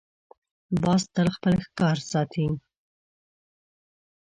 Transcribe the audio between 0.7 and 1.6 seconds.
باز تل خپل